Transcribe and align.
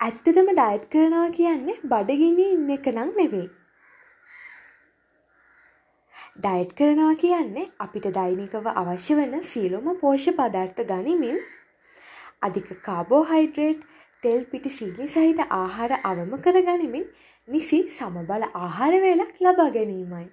ඇත්තටම 0.00 0.48
ඩයට් 0.48 0.82
කරනවා 0.92 1.28
කියන්නේ 1.34 1.74
බඩගිනි 1.90 2.44
ඉන්න 2.54 2.72
එක 2.72 2.88
නං 2.90 3.12
නෙවෙයි. 3.18 3.46
ඩයට් 6.38 6.74
කරනවා 6.80 7.14
කියන්නේ 7.22 7.64
අපිට 7.84 8.08
දෛනිකව 8.16 8.68
අවශ්‍ය 8.72 9.16
වන 9.20 9.46
සියලුම 9.52 9.88
පෝෂ්‍ය 10.02 10.34
පදාර්ථ 10.40 10.82
ගනිමින් 10.90 11.38
අධික 12.42 12.68
කාබෝහයිඩ්‍රේට් 12.82 13.86
තෙල් 14.22 14.44
පිටි 14.50 14.74
සීනි 14.78 15.08
සහිත 15.08 15.40
ආහාර 15.50 15.96
අවම 16.04 16.36
කර 16.44 16.60
ගනිමින් 16.62 17.06
නිසි 17.48 17.80
සමබල 17.90 18.44
ආහාර 18.54 19.00
වේලක් 19.04 19.40
ලබා 19.40 19.70
ගැනීමයි. 19.70 20.26